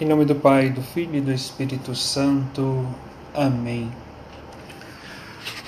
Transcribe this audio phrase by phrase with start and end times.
[0.00, 2.86] Em nome do Pai, do Filho e do Espírito Santo.
[3.34, 3.90] Amém.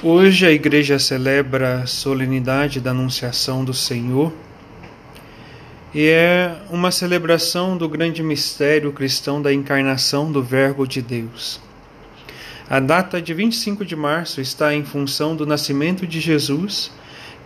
[0.00, 4.32] Hoje a Igreja celebra a solenidade da Anunciação do Senhor
[5.92, 11.60] e é uma celebração do grande mistério cristão da encarnação do Verbo de Deus.
[12.68, 16.92] A data de 25 de março está em função do nascimento de Jesus,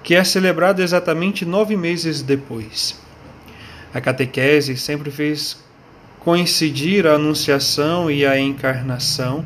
[0.03, 3.01] que é celebrado exatamente nove meses depois.
[3.95, 5.64] A catequese sempre fez
[6.25, 9.45] coincidir a Anunciação e a Encarnação,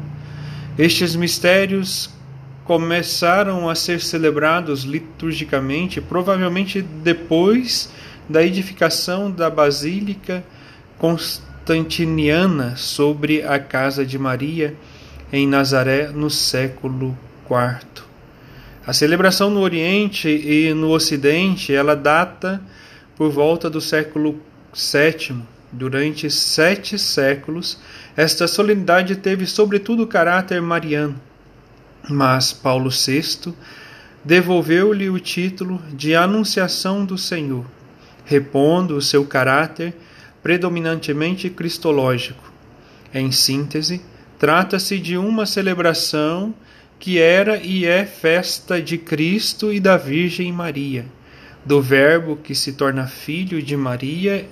[0.78, 2.08] estes mistérios
[2.64, 7.90] começaram a ser celebrados liturgicamente, provavelmente depois
[8.28, 10.44] da edificação da Basílica
[10.98, 14.76] Constantiniana sobre a casa de Maria
[15.32, 17.18] em Nazaré no século
[17.50, 18.04] IV.
[18.86, 22.62] A celebração no Oriente e no Ocidente, ela data
[23.16, 24.40] por volta do século
[24.72, 27.78] VII Durante sete séculos,
[28.16, 31.20] esta solenidade teve sobretudo caráter mariano,
[32.08, 33.52] mas Paulo VI
[34.24, 37.66] devolveu-lhe o título de Anunciação do Senhor,
[38.24, 39.94] repondo o seu caráter
[40.42, 42.50] predominantemente cristológico.
[43.12, 44.00] Em síntese,
[44.38, 46.54] trata-se de uma celebração
[46.98, 51.04] que era e é festa de Cristo e da Virgem Maria,
[51.64, 54.46] do Verbo que se torna filho de Maria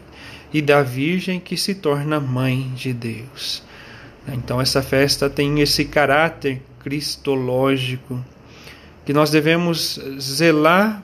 [0.57, 3.63] e da Virgem que se torna mãe de Deus.
[4.27, 8.25] Então, essa festa tem esse caráter cristológico
[9.05, 11.03] que nós devemos zelar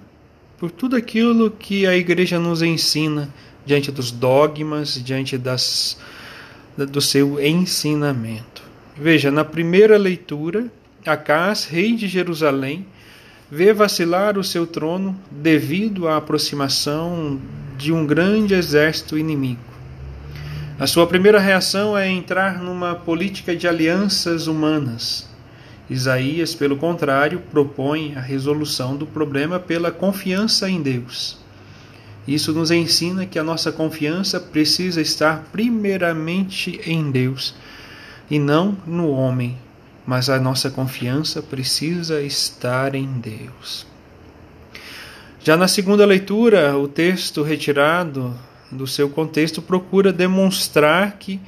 [0.57, 3.29] por tudo aquilo que a igreja nos ensina
[3.67, 5.99] diante dos dogmas, diante das,
[6.75, 8.63] do seu ensinamento.
[8.97, 10.73] Veja, na primeira leitura,
[11.05, 12.87] Acás, rei de Jerusalém,
[13.51, 17.39] vê vacilar o seu trono devido à aproximação
[17.77, 19.61] de um grande exército inimigo.
[20.79, 25.29] A sua primeira reação é entrar numa política de alianças humanas.
[25.89, 31.39] Isaías, pelo contrário, propõe a resolução do problema pela confiança em Deus.
[32.27, 37.55] Isso nos ensina que a nossa confiança precisa estar primeiramente em Deus
[38.31, 39.59] e não no homem,
[40.07, 43.92] mas a nossa confiança precisa estar em Deus.
[45.45, 48.33] Já na segunda leitura, o texto retirado
[48.71, 51.41] do seu contexto procura demonstrar que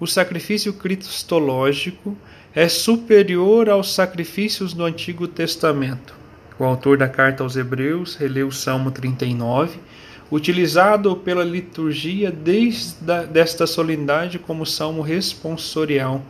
[0.00, 2.18] o sacrifício cristológico
[2.52, 6.12] é superior aos sacrifícios do Antigo Testamento.
[6.58, 9.78] O autor da carta aos Hebreus releu o Salmo 39,
[10.28, 12.96] utilizado pela liturgia desde
[13.30, 16.20] desta solenidade como salmo responsorial,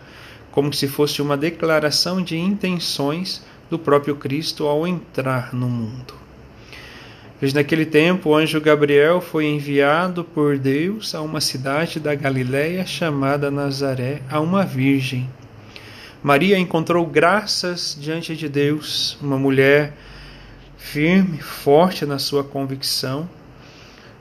[0.52, 6.25] como se fosse uma declaração de intenções do próprio Cristo ao entrar no mundo.
[7.38, 12.86] Pois naquele tempo o anjo Gabriel foi enviado por Deus a uma cidade da Galiléia
[12.86, 15.28] chamada Nazaré, a uma virgem.
[16.22, 19.92] Maria encontrou graças diante de Deus, uma mulher
[20.78, 23.28] firme, forte na sua convicção.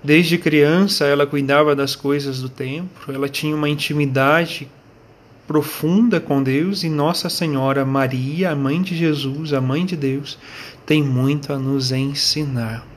[0.04, 4.68] Desde criança ela cuidava das coisas do templo, ela tinha uma intimidade
[5.48, 10.38] profunda com Deus e Nossa Senhora Maria, a mãe de Jesus, a mãe de Deus,
[10.86, 12.95] tem muito a nos ensinar.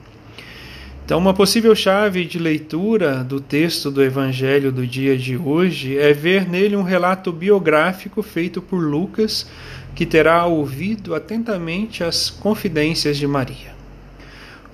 [1.09, 6.13] Então, uma possível chave de leitura do texto do Evangelho do dia de hoje é
[6.13, 9.47] ver nele um relato biográfico feito por Lucas,
[9.95, 13.75] que terá ouvido atentamente as confidências de Maria.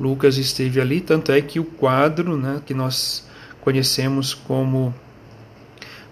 [0.00, 3.24] Lucas esteve ali, tanto é que o quadro né, que nós
[3.60, 4.92] conhecemos como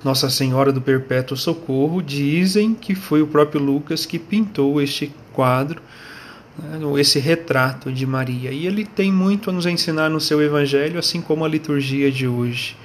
[0.04, 5.82] Nossa Senhora do Perpétuo Socorro dizem que foi o próprio Lucas que pintou este quadro
[6.58, 8.50] né, esse retrato de Maria.
[8.50, 12.26] E ele tem muito a nos ensinar no seu evangelho, assim como a liturgia de
[12.26, 12.76] hoje.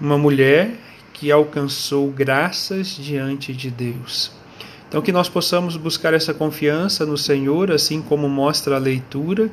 [0.00, 0.74] Uma mulher
[1.12, 4.32] que alcançou graças diante de Deus.
[4.88, 9.50] Então, que nós possamos buscar essa confiança no Senhor, assim como mostra a leitura,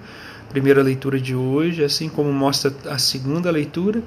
[0.48, 4.02] a primeira leitura de hoje, assim como mostra a segunda leitura,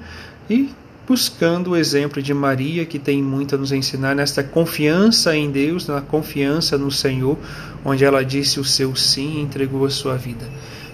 [0.49, 0.69] e
[1.07, 5.87] buscando o exemplo de Maria, que tem muito a nos ensinar nesta confiança em Deus,
[5.87, 7.37] na confiança no Senhor,
[7.83, 10.45] onde ela disse o seu sim e entregou a sua vida.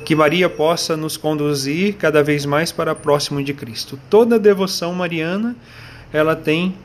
[0.04, 4.00] Que Maria possa nos conduzir cada vez mais para próximo de Cristo.
[4.10, 5.56] Toda devoção mariana,
[6.12, 6.76] ela tem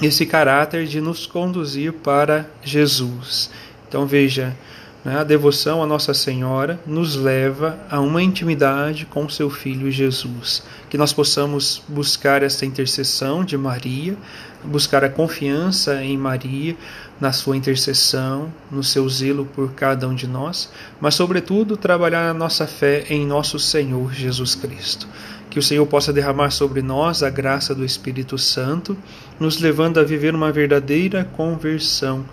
[0.00, 3.50] esse caráter de nos conduzir para Jesus.
[3.86, 4.56] Então veja?
[5.04, 10.64] A devoção a Nossa Senhora nos leva a uma intimidade com seu Filho Jesus.
[10.90, 14.16] Que nós possamos buscar esta intercessão de Maria,
[14.64, 16.76] buscar a confiança em Maria,
[17.20, 20.68] na sua intercessão, no seu zelo por cada um de nós,
[21.00, 25.06] mas, sobretudo, trabalhar a nossa fé em nosso Senhor Jesus Cristo.
[25.48, 28.98] Que o Senhor possa derramar sobre nós a graça do Espírito Santo,
[29.38, 32.24] nos levando a viver uma verdadeira conversão.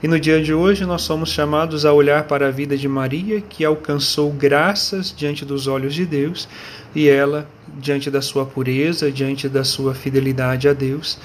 [0.00, 3.40] E no dia de hoje nós somos chamados a olhar para a vida de Maria,
[3.40, 6.48] que alcançou graças diante dos olhos de Deus,
[6.94, 7.48] e ela,
[7.80, 11.18] diante da sua pureza, diante da sua fidelidade a Deus,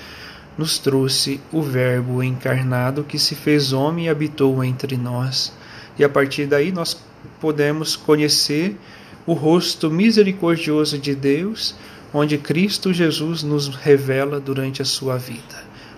[0.58, 5.54] nos trouxe o Verbo encarnado que se fez homem e habitou entre nós.
[5.98, 7.00] E a partir daí nós
[7.40, 8.75] podemos conhecer
[9.28, 11.75] o rosto misericordioso de Deus,
[12.12, 15.73] onde Cristo Jesus nos revela durante a sua vida.